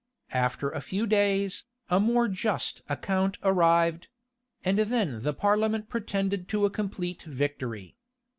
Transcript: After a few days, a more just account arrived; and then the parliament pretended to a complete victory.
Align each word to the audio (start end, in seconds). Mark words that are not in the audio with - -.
After 0.33 0.71
a 0.71 0.81
few 0.81 1.05
days, 1.05 1.65
a 1.87 1.99
more 1.99 2.27
just 2.27 2.81
account 2.89 3.37
arrived; 3.43 4.07
and 4.65 4.79
then 4.79 5.21
the 5.21 5.31
parliament 5.31 5.89
pretended 5.89 6.47
to 6.47 6.65
a 6.65 6.71
complete 6.71 7.21
victory. 7.21 7.95